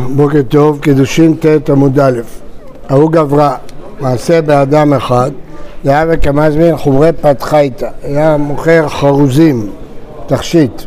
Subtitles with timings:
[0.00, 2.20] בוקר טוב, קידושין ט' עמוד א',
[2.88, 3.56] ההוא גברה,
[4.00, 5.30] מעשה באדם אחד,
[5.84, 9.70] היה וכמזמין חומרי פתחייתא, היה מוכר חרוזים,
[10.26, 10.82] תכשיט.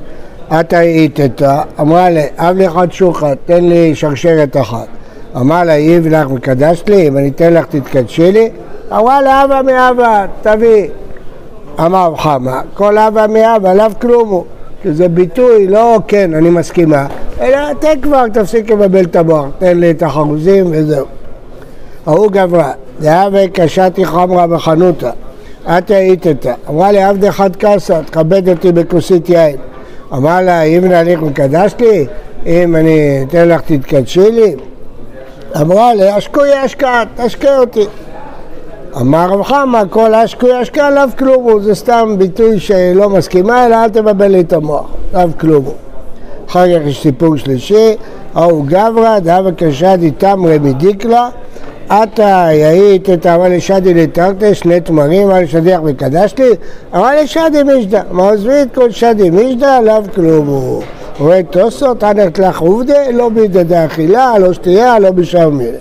[0.50, 4.88] עתה איתתה, אמרה לה, אב לי אחד שוחד, תן לי שרשרת אחת.
[5.36, 8.50] אמר לה, איב לך מקדש לי, אם אני אתן לך תתקדשי לי?
[8.92, 10.88] אמרה לה, אבא מאבא, תביא.
[11.80, 14.44] אמר חמא, כל אבא מאבא, לאו כלום הוא.
[14.84, 17.08] שזה ביטוי, לא כן, אני מסכימה,
[17.42, 21.06] אלא תן כבר, תפסיק לבלבל את המוח, תן לי את החרוזים וזהו.
[22.06, 25.12] ההוא גברה, דהווה קשתי חמרה בחנותה,
[25.66, 29.56] את איתה, אמרה לי עבד אחד קסה, תכבד אותי בכוסית יין.
[30.14, 32.08] אמר לה, אם נהליך מקדש לי,
[32.46, 34.56] אם אני אתן לך תתקדשי לי?
[35.62, 37.86] אמרה לי, אשקוי אשקה, תשקה אותי.
[39.02, 43.76] אמר רב חמא, כל אשקוי אשקה לאו כלום הוא, זה סתם ביטוי שלא מסכימה, אלא
[43.76, 45.89] אל תבלבל לי את המוח, לאו כלום הוא.
[46.50, 47.96] אחר כך יש סיפור שלישי,
[48.36, 51.30] ההוא גברא, דאבה קשדי תמרי מדיקלה,
[51.90, 56.50] עתה יהית את אמר לשדי לתרתי שני תמרים, אמר לשדיח וקדש לי,
[56.96, 60.84] אמר לשדי משדה, מה עוזבי את כל שדי משדה, לאו כלום הוא.
[61.20, 65.78] רואה תוסות, ענת לך עובדה, לא בידי דאכילה, לא שתייה, לא בשם מילה.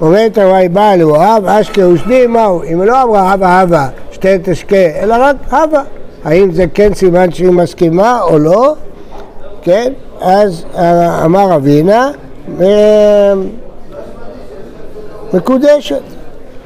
[0.00, 2.62] אומרת הוואי בעל הוא אב, אשכה ושני, מהו?
[2.72, 5.82] אם לא אמרה הווה הווה, שתי תשקה, אלא רק הווה.
[6.24, 8.74] האם זה כן סימן שהיא מסכימה או לא?
[9.62, 9.92] כן?
[10.20, 10.64] אז
[11.24, 12.10] אמר אבינה,
[15.34, 16.00] מקודשת.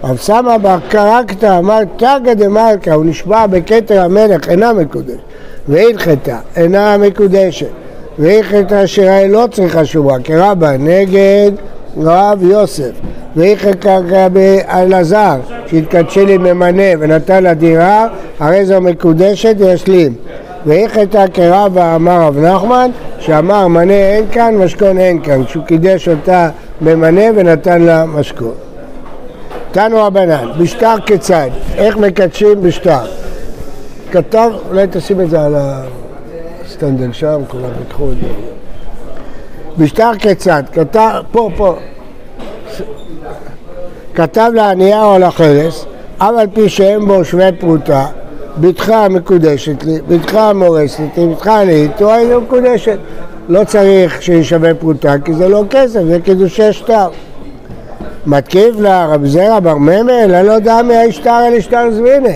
[0.04, 5.18] רב סמא בר קרקתא אמר תגא דמלכא, הוא נשבע בכתר המלך, אינה מקודשת.
[5.68, 7.68] והלכתה, אינה מקודשת.
[8.18, 11.50] והלכתה אשר לא צריכה שובה, כרבה נגד
[12.00, 12.90] רב יוסף.
[13.36, 15.36] והלכתה רבי אלעזר,
[15.66, 18.08] שהתקדשי לי ממנה ונתן לה דירה,
[18.40, 20.14] הרי זו מקודשת וישלים.
[20.66, 26.50] והלכתה כרבה אמר רב נחמן, שאמר מנה אין כאן, משכון אין כאן, כשהוא קידש אותה
[26.80, 28.54] במנה ונתן לה משכון.
[29.72, 33.04] תנו רבנן, בשטר כיצד, איך מקדשים בשטר?
[34.10, 38.28] כתב, אולי תשים את זה על הסטנדל שם, כולם יקחו את זה.
[39.78, 41.74] בשטר כיצד, כתב, פה, פה,
[44.14, 45.86] כתב לענייה או לחרס,
[46.18, 48.06] אף על פי שאין בו שווה פרוטה,
[48.60, 52.98] בתך מקודשת לי, בתך מורסת לי, אני, תורה היא לא מקודשת.
[53.48, 57.08] לא צריך שישווה פרוטה, כי זה לא כסף, זה קידושי שטר.
[58.26, 62.28] מתקיף לה רב זרע בר ממל, אני לא יודע מי השטר אל השטר זמינה.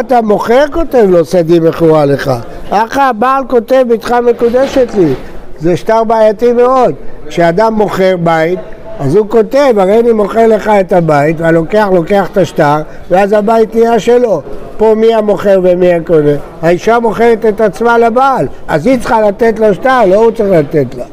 [0.00, 2.30] אתה מוכר כותב לו שדי מכורה לך.
[2.70, 5.14] אך הבעל כותב בתך מקודשת לי.
[5.60, 6.94] זה שטר בעייתי מאוד.
[7.28, 8.58] כשאדם מוכר בית,
[8.98, 12.76] אז הוא כותב, הרי אני מוכר לך את הבית, והלוקח לוקח את השטר,
[13.10, 14.42] ואז הבית נהיה שלו.
[14.76, 16.30] פה מי המוכר ומי הקונה?
[16.62, 20.94] האישה מוכרת את עצמה לבעל, אז היא צריכה לתת לו שטר, לא הוא צריך לתת
[20.94, 21.04] לה.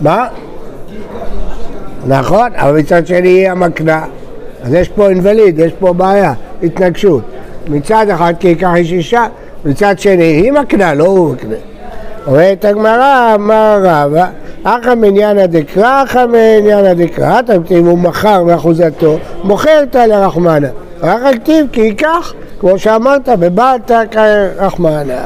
[0.00, 0.26] מה?
[2.06, 4.04] נכון, אבל מצד שני היא המקנה.
[4.62, 6.32] אז יש פה אינווליד, יש פה בעיה,
[6.62, 7.22] התנגשות.
[7.68, 9.26] מצד אחד כי ייקח איש אישה,
[9.64, 11.54] מצד שני היא מקנה, לא הוא מקנה.
[12.26, 14.26] אומרת הגמרא, אמר רבא,
[14.62, 20.68] אחא מניינא דקרא, אחא מניינא דקרא, אם הוא מכר מאחוזתו, מוכר אותה לרחמנה.
[21.02, 25.24] רק הכתיב כי ייקח, כמו שאמרת, בבאת כרחמנה.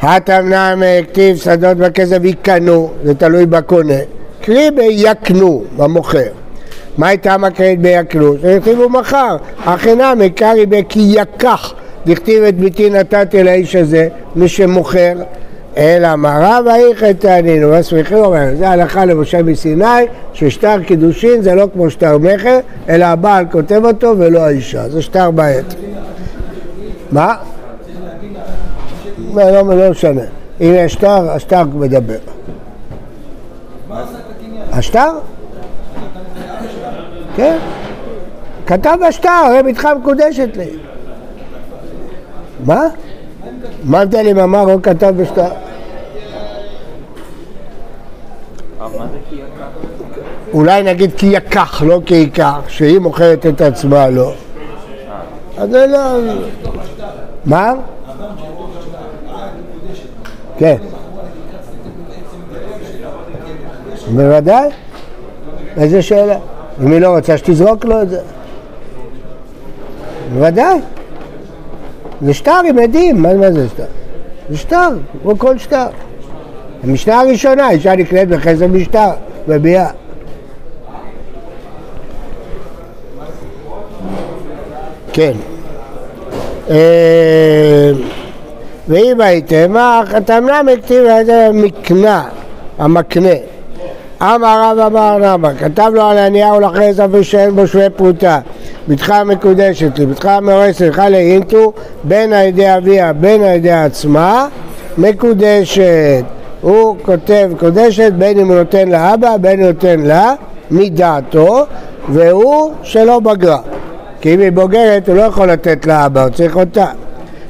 [0.00, 3.98] התמנם כתיב שדות בכסף יקנו, זה תלוי בקונה.
[4.42, 6.28] קרי ביקנו, במוכר.
[6.98, 8.34] מה הייתה מקרית ביקנו?
[8.42, 11.74] שכתיבו מחר, הכנמי קרי בכי יקח,
[12.06, 15.12] דכתיב את ביתי נתתי לאיש הזה, מי שמוכר,
[15.76, 19.84] אלא מה רב האיכא תענינו, והסמיכי אומר, זה הלכה למשה מסיני,
[20.32, 25.30] ששטר קידושין זה לא כמו שטר מכר, אלא הבעל כותב אותו ולא האישה, זה שטר
[25.30, 25.76] בעייתי.
[27.12, 27.34] מה?
[29.34, 30.22] לא, לא, לא משנה.
[30.60, 32.18] אם יש שטר, השטר מדבר.
[34.72, 35.10] השטר?
[37.36, 37.58] כן.
[38.66, 40.70] כתב בשטר, הרי בתך מקודשת לי.
[42.64, 42.88] מה?
[43.84, 45.48] מה ההבדל אם אמר או כתב בשטר?
[50.52, 54.32] אולי נגיד כי יקח, לא כי ייקח, שהיא מוכרת את עצמה, לא.
[55.58, 55.98] אז זה לא...
[57.44, 57.72] מה?
[60.58, 60.76] כן.
[64.14, 64.68] בוודאי.
[65.76, 66.38] איזה שאלה?
[66.82, 68.20] אם היא לא רוצה שתזרוק לו את זה.
[70.34, 70.80] בוודאי.
[72.22, 73.84] זה שטר עם עדים, מה, מה זה שטר?
[74.50, 74.88] זה שטר,
[75.22, 75.86] כמו כל שטר.
[76.84, 79.10] המשנה הראשונה, אישה נקנית בחסר משטר,
[79.48, 79.90] בביאה.
[85.12, 85.32] כן.
[88.88, 89.76] ואם הייתם,
[90.14, 91.04] התמנה מכתיב
[91.52, 92.24] מקנה
[92.78, 93.34] המקנה.
[94.22, 98.40] אמר רב אמר נבא, כתב לו על הנייר ולחרס אף שאין בו שווה פרוטה.
[98.88, 101.72] בתך המקודשת לי, בתך המאורסת, בתך לאינטו,
[102.04, 104.48] בין על ידי אביה, בין על ידי עצמה,
[104.98, 106.24] מקודשת.
[106.60, 110.34] הוא כותב קודשת בין אם הוא נותן לאבא, בין אם הוא נותן לה,
[110.70, 111.66] מדעתו,
[112.08, 113.58] והוא שלא בגרה.
[114.20, 116.86] כי אם היא בוגרת הוא לא יכול לתת לאבא, הוא צריך אותה.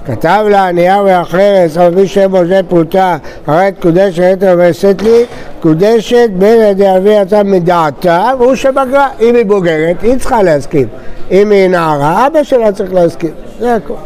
[0.07, 5.25] כתב לה נייר והחרס, אבל מי שם משה פרוטה, הרי את קודשת ועשית לי,
[5.63, 9.09] קודשת בין יצא מדעתה, והוא שבגרה.
[9.21, 10.89] אם היא בוגרת, היא צריכה להסכים.
[11.31, 13.31] אם היא נערה, אבא שלה צריך להסכים.
[13.59, 13.97] זה הכול.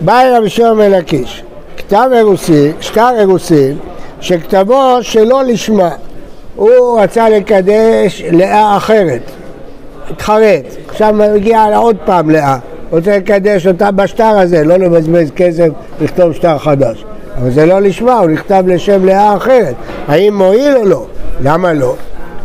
[0.00, 1.42] בא אל רבי שמעון בן לקיש,
[1.76, 3.78] כתב אירוסין, שטר אירוסין,
[4.20, 5.90] שכתבו שלא לשמה.
[6.56, 9.22] הוא רצה לקדש לאה אחרת,
[10.10, 12.58] התחרט, עכשיו מגיע עוד פעם לאה.
[12.90, 15.68] רוצה לקדש אותה בשטר הזה, לא לבזבז כסף
[16.00, 17.04] לכתוב שטר חדש.
[17.38, 19.74] אבל זה לא לשמה, הוא נכתב לשם לאה אחרת.
[20.08, 21.06] האם מועיל או לא?
[21.40, 21.94] למה לא?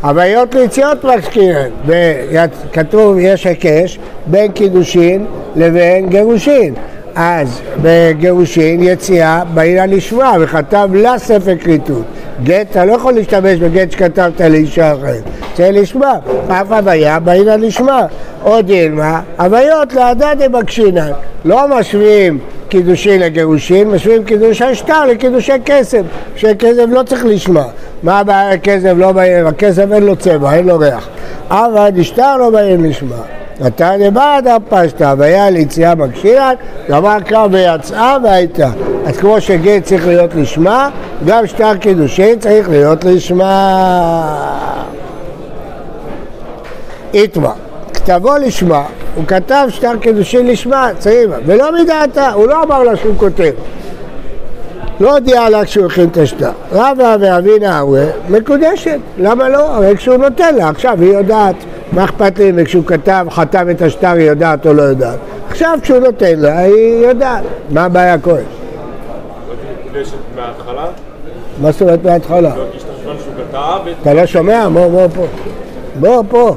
[0.02, 5.26] הוויות ליציאות מזכירן, וכתוב יש היקש בין קידושין
[5.56, 6.74] לבין גירושין.
[7.16, 12.04] אז בגירושין יציאה בעילה לשמה וכתב לה ספר כריתות.
[12.44, 15.24] גט, אתה לא יכול להשתמש בגט שכתבת לאישה אחרת.
[15.56, 16.14] זה לשמה,
[16.48, 18.06] אף הוויה בעילה לשמה.
[18.44, 21.12] עוד ילמה, הוויות להדד דבקשינן.
[21.46, 22.40] לא משווים
[22.70, 26.02] קידושין לגירושין, משווים קידוש השטר לקידושי כסף,
[26.36, 27.66] שכסף לא צריך לשמה.
[28.04, 29.48] מה הבעיה לכסף לא בעיר?
[29.48, 31.10] הכסף אין לו צבע, אין לו ריח.
[31.50, 33.22] אבל השטר לא בעיר לשמה.
[33.60, 36.58] נתן לבעד הפשטה, והיה ליציאה מגשילת,
[36.90, 38.70] גמר קרב ויצאה והייתה.
[39.06, 40.90] אז כמו שגט צריך להיות לשמה,
[41.26, 44.38] גם שטר קידושין צריך להיות לשמה.
[47.14, 47.54] איתמה,
[48.08, 48.84] כתבו לשמה,
[49.16, 53.52] הוא כתב שטר קידושין לשמה, צריך, ולא מדעתה, הוא לא אמר לה שהוא כותב.
[55.00, 56.52] לא הודיע לה כשהוא הכין את השטר.
[56.72, 59.76] רבא ואבינה ארווה מקודשת, למה לא?
[59.76, 61.56] הרי כשהוא נותן לה, עכשיו היא יודעת,
[61.92, 65.18] מה אכפת לי וכשהוא כתב, חתם את השטר, היא יודעת או לא יודעת.
[65.50, 67.44] עכשיו כשהוא נותן לה, היא יודעת.
[67.70, 68.44] מה הבעיה כהן?
[71.62, 72.54] מה זאת אומרת מההתחלה?
[74.02, 74.70] אתה לא שומע?
[74.70, 75.26] בוא, בוא פה.
[76.00, 76.56] בוא פה.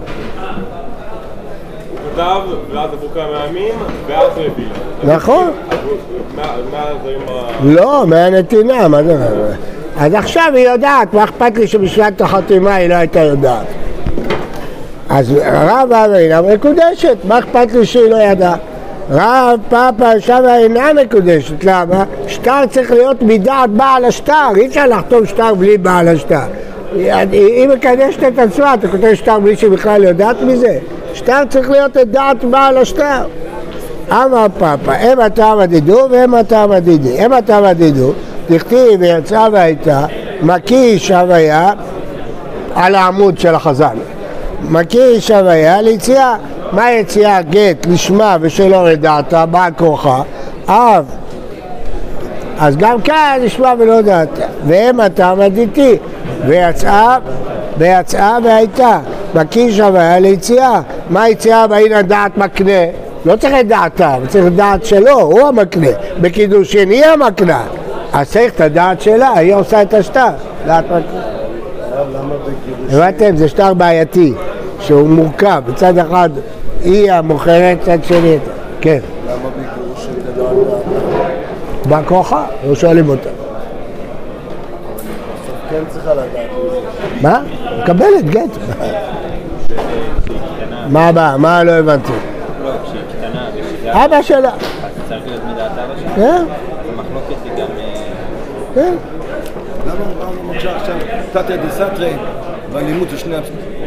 [2.20, 2.40] כתב,
[2.72, 3.74] ואז עברו כמה ימים,
[4.06, 5.50] ואז הוא הביא נכון.
[7.64, 9.16] לא, מהנתינה, מה זה?
[9.98, 13.66] אז עכשיו היא יודעת, מה אכפת לי שבשעת החתימה היא לא הייתה יודעת?
[15.08, 18.56] אז רב אבינה מקודשת, מה אכפת לי שהיא לא ידעה?
[19.10, 22.04] רב פאפה שמה אינה מקודשת, למה?
[22.26, 26.40] שטר צריך להיות מדעת בעל השטר, אי אפשר לחתום שטר בלי בעל השטר.
[27.32, 30.78] היא מקדשת את עצמה, אתה כותב שטר בלי שהיא בכלל יודעת מזה?
[31.14, 33.24] שטר צריך להיות את דעת בעל השטר.
[34.10, 37.18] אמר פאפה, הם הטעם הדידו והם הטעם הדידי.
[37.18, 38.12] הם הטעם הדידו,
[38.46, 40.06] תכתיב ויצאה והייתה,
[40.42, 41.72] מקיש הוויה
[42.74, 43.96] על העמוד של החזן.
[44.68, 46.36] מקיש הוויה ליציאה.
[46.72, 50.22] מה יציאה גט לשמה ושלא לדעתה, מה כוחה?
[50.68, 51.04] אב.
[52.58, 54.44] אז גם כאן לשמה ולא דעתה.
[54.66, 55.96] והם הטעם הדיתי.
[56.46, 57.18] ויצאה,
[57.78, 58.98] ויצאה והייתה.
[59.34, 60.80] מקיש הוויה ליציאה.
[61.10, 62.80] מה יציאה באין הדעת מקנה?
[63.24, 65.88] לא צריך את דעתה, צריך את דעת שלו, הוא המקנה.
[66.20, 67.62] בקידושין היא המקנה.
[68.12, 70.28] אז צריך את הדעת שלה, היא עושה את השטר.
[70.66, 71.22] דעת מקנה.
[72.90, 73.36] הבנתם?
[73.36, 74.32] זה שטר בעייתי,
[74.80, 75.62] שהוא מורכב.
[75.68, 76.30] מצד אחד
[76.82, 78.38] היא המוכרת, מצד שני...
[78.80, 78.98] כן.
[79.26, 80.46] למה בגירושין לדעת?
[81.88, 83.28] בא כוחה, לא שואלים אותה.
[85.70, 86.26] כן צריכה לדעת.
[87.22, 87.42] מה?
[87.82, 88.58] מקבלת גט.
[90.90, 91.36] מה הבעיה?
[91.36, 92.12] מה לא הבנתי?
[92.64, 94.04] לא, כשהיא קטנה ושזה...
[94.04, 94.48] אבא שלה.
[94.48, 96.14] אז צריך להיות מדעת אבא שלה?
[96.16, 97.66] כן, אז המחלוקת היא גם...
[97.78, 97.94] אה,
[98.74, 98.94] כן.
[99.86, 100.94] למה אמרנו עכשיו
[101.32, 102.12] תתא דסתרי
[102.72, 103.08] בלימוד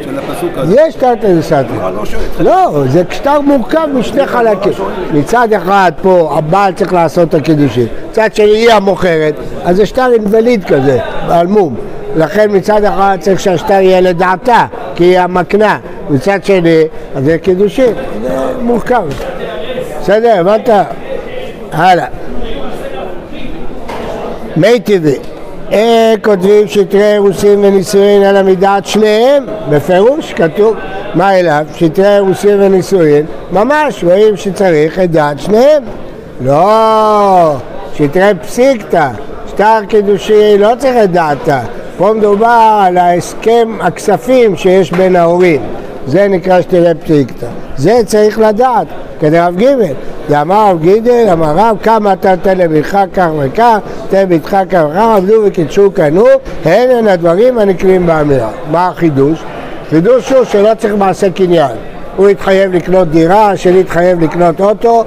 [0.04, 0.76] של הפסוק הזה?
[0.88, 1.78] יש תרתי דסתרי.
[1.80, 2.04] לא.
[2.40, 4.74] לא, זה שטר מורכב משני חלקים.
[5.14, 9.34] מצד אחד פה הבעל צריך לעשות את הקידושין, מצד שני היא המוכרת,
[9.64, 11.76] אז זה שטר אינווליד כזה, בעלמום.
[12.16, 15.78] לכן מצד אחד צריך שהשטר יהיה לדעתה, כי היא המקנה.
[16.10, 16.84] מצד שני,
[17.16, 17.94] אז זה קידושין.
[18.24, 18.30] זה
[18.62, 19.04] מורכב.
[20.02, 20.70] בסדר, הבנת?
[21.72, 22.06] הלאה.
[24.58, 25.16] מי טבעי.
[25.72, 29.46] איך כותבים שטרי אירוסין ונישואין על עמידת שניהם?
[29.70, 30.76] בפירוש כתוב.
[31.16, 31.66] מה אליו?
[31.76, 35.84] שטרי אירוסין ונישואין, ממש רואים שצריך את דעת שניהם.
[36.42, 37.56] לא,
[37.94, 39.10] שטרי פסיקתא,
[39.48, 41.62] שטר קידושי לא צריך את דעתה.
[41.98, 45.62] פה מדובר על ההסכם הכספים שיש בין ההורים.
[46.08, 47.48] זה נקרא שטרי פסיקתא.
[47.78, 48.88] זה צריך לדעת.
[49.20, 49.76] כדרב ג'
[50.30, 53.78] ואמר רב גידל, אמר רב, כמה אתה נותן לבנך כך וכך,
[54.10, 56.26] תן לבנך כך וכך, עבדו וקידשו קנו,
[56.66, 58.50] הן הן הדברים הנקרים באמירה.
[58.72, 59.44] מה החידוש?
[59.90, 61.72] חידוש הוא שלא צריך מעשה קניין.
[62.16, 65.04] הוא התחייב לקנות דירה, השני התחייב לקנות אוטו,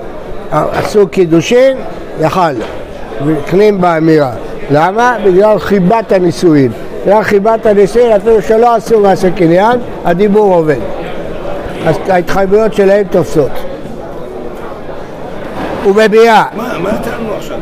[0.50, 1.76] עשו קידושין,
[2.21, 2.40] יכל.
[3.26, 4.31] וקנים באמירה.
[4.71, 5.17] למה?
[5.25, 6.73] בגלל חיבת הנישואין.
[7.05, 10.79] בגלל חיבת הנישואין, אפילו שלא עשו מעשה קניין, הדיבור עובד.
[11.87, 13.51] אז ההתחייבויות שלהם תופסות.
[15.87, 16.45] ובביאה.
[16.57, 17.59] מה מה לנו עכשיו?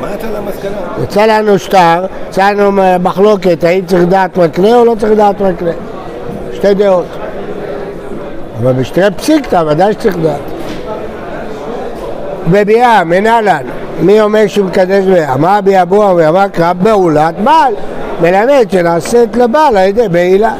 [0.00, 0.76] מה אתה למסקנה?
[1.02, 5.70] יצא לנו שטר, יצא לנו מחלוקת, האם צריך דעת מקנה או לא צריך דעת מקנה.
[6.52, 7.06] שתי דעות.
[8.62, 10.40] אבל בשתי פסיקתא ודאי שצריך דעת.
[12.50, 13.62] בביאה, מנהלן,
[14.00, 15.34] מי אומר שהוא מקדש ביאה?
[15.34, 17.74] אמר בי אבו אמר קרא בעולת בעל,
[18.20, 20.52] מלמד שנעשית לבעל על ידי בעילה.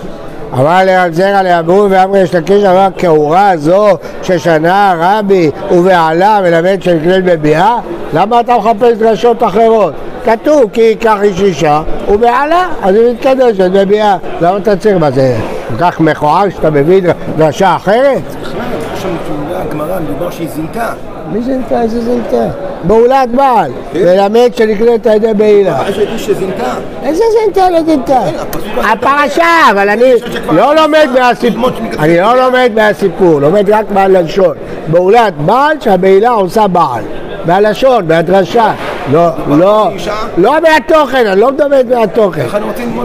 [0.52, 3.87] אמר לרב זרע לאבו ואמרי יש לקש אמר כאורה זו
[4.23, 7.76] ששנה רבי ובעלה מלמד שנקראת בביאה?
[8.12, 9.92] למה אתה מחפש דרשות אחרות?
[10.25, 14.16] כתוב כי ייקח איש אישה ובעלה, אז היא מתקדשת בביאה.
[14.40, 14.97] למה אתה צריך?
[14.97, 15.37] מה זה
[15.68, 17.02] כל כך מכוער שאתה מביא
[17.37, 18.23] דרשה אחרת?
[18.98, 20.88] עכשיו מתאונה הגמרא, מדובר שהיא זינתה.
[21.32, 21.82] מי זינתה?
[21.82, 22.46] איזה זינתה?
[22.84, 25.78] בעולת בעל, מלמד שנקראת על ידי בעילה.
[26.16, 26.74] שזינתה.
[27.02, 28.18] איזה זינתה לא זינתה?
[28.20, 30.12] הזה- הפרשה, אבל אני
[30.52, 34.56] לא לומד מהסיפור, אני לא לומד מהסיפור, לומד רק מהלשון.
[34.88, 37.02] בעולת בעל שהבעילה עושה בעל.
[37.44, 38.72] מהלשון, מהדרשה.
[39.12, 39.88] לא, לא?
[40.38, 42.46] לא מהתוכן, אני לא מדבר מהתוכן.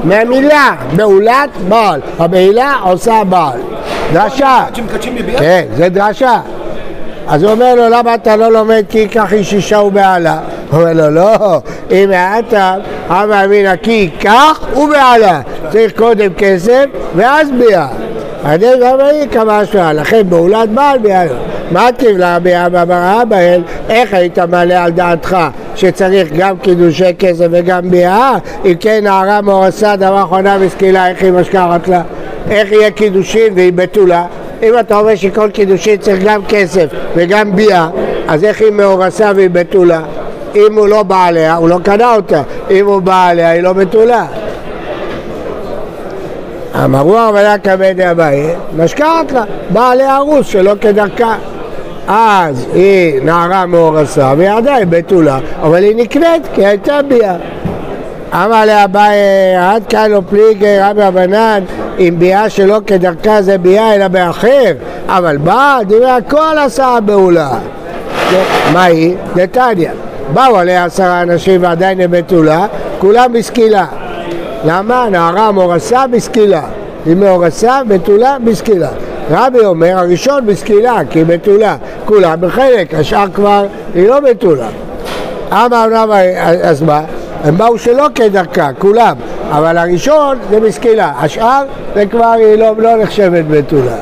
[0.03, 2.01] מהמילה, בעולת בעל.
[2.19, 3.59] הבעילה עושה בעל.
[4.13, 4.65] דרשה.
[5.39, 6.39] כן, זה דרשה.
[7.27, 10.39] אז הוא אומר לו, למה אתה לא לומד כי ייקח איש אישה ובעלה?
[10.71, 12.75] הוא אומר לו, לא, אם העתה,
[13.07, 15.41] הווה אמינא כי ייקח ובעלה.
[15.71, 17.87] צריך קודם כסף ואז ביאה.
[18.43, 21.25] הדרך גם היא כמה שעה, לכן בעולת בעל ביאה.
[21.71, 25.37] מה טיב לה ביאה ואמרה בהן, איך היית מעלה על דעתך
[25.75, 28.37] שצריך גם קידושי כסף וגם ביאה?
[28.65, 32.01] אם כן נערה מאורסה דבר אחרונה וסקילה, איך היא משכחת לה?
[32.49, 34.25] איך יהיה קידושין והיא בתולה?
[34.63, 36.85] אם אתה אומר שכל קידושין צריך גם כסף
[37.15, 37.89] וגם ביאה,
[38.27, 40.01] אז איך היא מאורסה והיא בתולה?
[40.55, 42.41] אם הוא לא בא עליה, הוא לא קנה אותה.
[42.71, 44.25] אם הוא בא עליה, היא לא בתולה.
[46.83, 48.47] אמרו הרבנה כבד אביי,
[48.77, 51.35] משכחת לה, בא עליה ארוס שלא כדרכה.
[52.07, 57.35] אז היא נערה מאורסה והיא עדיין בתולה, אבל היא נקנית כי הייתה ביאה.
[58.33, 59.17] אמר לאביי,
[59.59, 61.63] עד כאן לא פליגי רבי רבנן,
[61.99, 64.73] אם ביאה שלא כדרכה זה ביאה אלא באחר,
[65.07, 67.49] אבל בא, דברי הכל עשה בעולה.
[68.73, 69.15] מה היא?
[69.35, 69.91] נתניה.
[70.33, 72.67] באו עליה עשרה אנשים ועדיין הם בתולה,
[72.99, 73.85] כולם בסקילה.
[74.65, 75.07] למה?
[75.11, 76.61] נערה מאורסה בסקילה.
[77.05, 78.89] היא מאורסה, בתולה, בסקילה.
[79.31, 81.75] רבי אומר, הראשון בסקילה, כי היא בתולה.
[82.05, 84.67] כולם בחלק, השאר כבר, היא לא בתולה.
[85.51, 85.87] אמר
[86.61, 87.01] אז מה?
[87.43, 89.15] הם באו שלא כדרכה, כולם,
[89.51, 91.63] אבל הראשון זה בסקילה, השאר
[91.95, 93.95] זה כבר היא לא, לא נחשבת בתולה.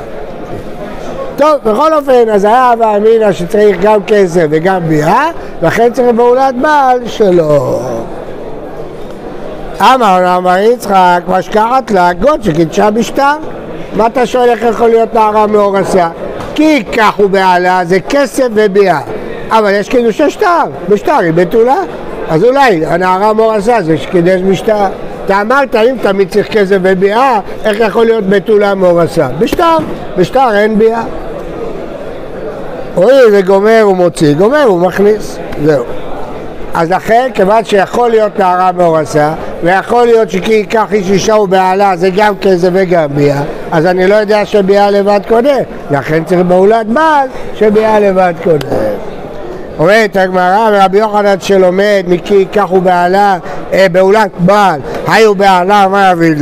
[1.37, 5.31] טוב, בכל אופן, אז היה הווה אמינא שצריך גם כסף וגם ביאה,
[5.61, 7.79] לכן צריך פעולת בעל שלא.
[9.81, 13.35] אמר אמר יצחק, משכחת לה גוד שקידשה בשטר.
[13.95, 16.09] מה אתה שואל איך יכול להיות נערה מאורסה?
[16.55, 18.99] כי כך הוא בעלה, זה כסף וביאה.
[19.49, 21.81] אבל יש קידושי שטר, בשטר היא בתולה.
[22.31, 24.85] אז אולי הנערה מאורסה זה שקידש בשטר.
[25.25, 29.27] אתה אמרת אם תמיד צריך כסף וביאה, איך יכול להיות בתולה מאורסה?
[29.39, 29.77] בשטר,
[30.17, 31.03] בשטר אין ביאה.
[32.95, 35.83] רואים, זה גומר ומוציא, גומר ומכניס, זהו.
[36.73, 39.33] אז לכן, כיוון שיכול להיות נערה מאורסה,
[39.63, 44.15] ויכול להיות שכי ייקח איש אישה ובעלה, זה גם כסף וגם ביאה, אז אני לא
[44.15, 45.57] יודע שביאה לבד קונה,
[45.91, 48.90] לכן צריך בעולת בעל שביאה לבד קונה.
[49.79, 53.37] אומרת הגמרא, ורבי יוחנן שלומד מכי ייקח ובעלה,
[53.73, 56.37] אה, בעולת בעל, היו בעלה, מה יביד?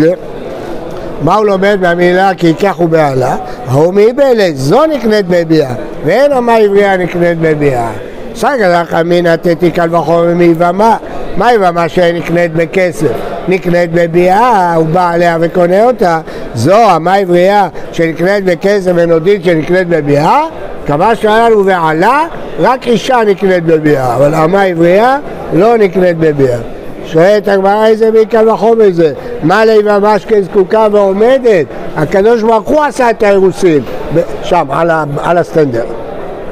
[1.22, 3.36] מה הוא לומד מהמילה כי ייקח ובעלה?
[3.68, 5.74] ההוא מאיבלת, זו נקנית בביאה,
[6.06, 7.90] ואין המה עברייה נקנית בביאה.
[8.36, 10.98] סגר לך אמינא תתי קל וחומר מיבמה.
[11.38, 13.12] מה יבמה שנקנית בכסף?
[13.48, 16.22] נקנית בביאה, הוא בא עליה וקונה אותה.
[16.56, 20.46] זו המה עברייה שנקנית בכסף ונודית שנקנית בביאה?
[20.88, 22.26] כמה שהיה לנו ועלה,
[22.60, 25.18] רק אישה נקנית בביאה, אבל המה עברייה
[25.54, 26.60] לא נקנית בביאה.
[27.06, 29.14] שואלת הגמרא איזה מקל וחומר זה,
[29.44, 31.66] מה ליבה משכן זקוקה ועומדת?
[31.96, 33.82] הקדוש ברוך הוא עשה את האירוסין,
[34.16, 35.86] ב- שם, על, ה, על הסטנדר.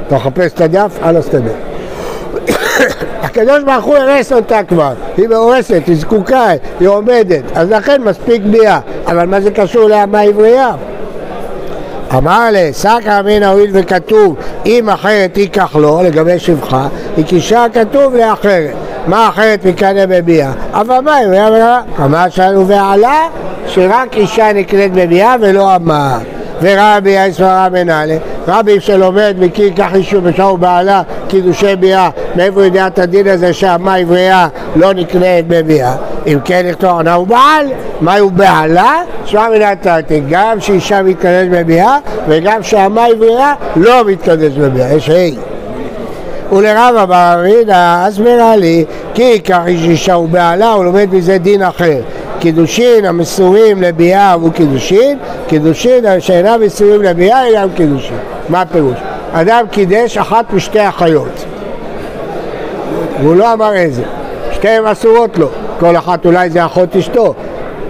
[0.07, 0.97] אתה מחפש את הדף?
[1.01, 1.53] על הסטנדר.
[3.23, 6.47] הקדוש ברוך הוא הרס אותה כבר, היא מאורסת, היא זקוקה,
[6.79, 10.71] היא עומדת, אז לכן מספיק ביאה, אבל מה זה קשור לאמה עברייה?
[12.13, 14.35] אמר סקרא אמינא הואיל וכתוב
[14.65, 16.87] אם אחרת ייקח לו, לגבי שבחה,
[17.17, 18.73] היא קישרה כתוב לאחרת.
[19.07, 20.51] מה אחרת מקנא בביאה?
[20.73, 21.81] אבל מה אם היה?
[21.99, 23.27] אמר שלנו ועלה
[23.67, 26.19] שרק אישה נקנית בביאה ולא אמה.
[26.61, 32.99] ורבי היסברה מנהלה, רבי שלומד מכיר כך אישור בשעור בעלה קידושי ביאה, מאיפה יודע את
[32.99, 35.95] הדין הזה שהמה עברייה לא נקנית בביאה?
[36.27, 37.67] אם כן לכתוב עונה הוא בעל,
[38.01, 39.01] מה הוא בעלה?
[39.25, 45.57] שמע מן התרתי, גם שאישה מתקדשת בביאה וגם שהמה עברייה לא מתקדשת בביאה, יש ה'
[46.51, 52.01] ולרב אבר אבינה אסברה לי כי ייקח איש אישה ובעלה הוא לומד מזה דין אחר
[52.39, 55.17] קידושין המסורים לביאה הוא קידושין
[55.47, 58.17] קידושין שאינם מסורים לביאה אינם קידושין.
[58.49, 58.97] מה הפירוש?
[59.31, 61.45] אדם קידש אחת משתי אחיות.
[63.21, 64.03] והוא לא אמר איזה.
[64.51, 67.33] שתיהן אסורות לו כל אחת אולי זה אחות אשתו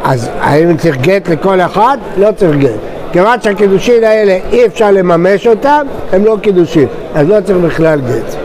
[0.03, 1.98] אז האם צריך גט לכל אחד?
[2.17, 7.41] לא צריך גט כיוון שהקידושין האלה אי אפשר לממש אותם, הם לא קידושין, אז לא
[7.41, 8.36] צריך בכלל גט.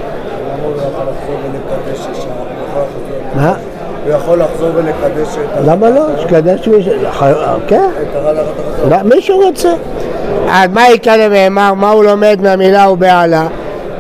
[3.36, 3.54] מה?
[4.04, 6.06] הוא יכול לחזור ולקדש את למה לא?
[6.22, 6.92] שקדש מישהו,
[7.68, 7.88] כן,
[9.04, 9.72] מישהו רוצה.
[10.50, 13.46] אז מה יקרא למאמר, מה הוא לומד מהמילה ובעלה?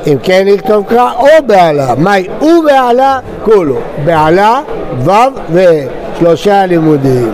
[0.06, 4.60] אם כן יכתוב קרא או בעלה, מהי ובעלה כולו, בעלה,
[5.04, 5.10] ו'
[5.52, 7.32] ושלושה לימודים.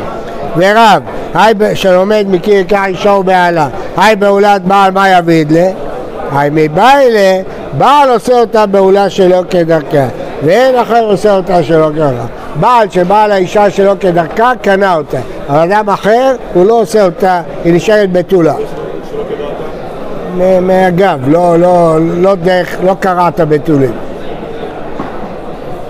[0.57, 1.03] ורב,
[1.35, 5.69] היי שלומד מכיר ייקח אישה ובעלה, היי בעולת בעל מה יביד לה?
[6.33, 7.41] היי מבעלה,
[7.79, 10.07] בעל עושה אותה בעולה שלא כדרכה,
[10.45, 12.27] ואין אחר עושה אותה שלא כדרכה.
[12.61, 17.75] בעל שבא לאישה שלא כדרכה, קנה אותה, אבל אדם אחר, הוא לא עושה אותה, היא
[17.75, 18.55] נשארת בתולה.
[20.61, 24.08] מהגב, לא, לא, לא דרך, לא קראת בתולים.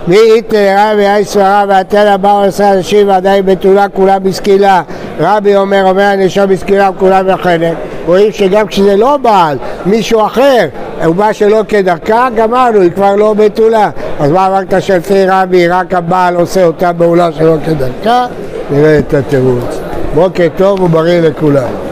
[0.09, 4.83] מי איתרא ואי סברה והתנא באו עשרה אנשים ועדיין בתולה כולה בסקילה.
[5.21, 7.73] רבי אומר, אומר הנאשם בסקילה וכולה בחלק.
[8.07, 10.69] רואים שגם כשזה לא בעל, מישהו אחר
[11.05, 13.91] הוא בא שלא כדרכה, גמרנו, היא כבר לא בתולה.
[14.21, 18.27] אז מה אמרת שלפי רבי, רק הבעל עושה אותה בעולה שלא כדרכה?
[18.71, 19.81] נראה את התירוץ.
[20.15, 21.88] בוקר טוב ובריא לכולם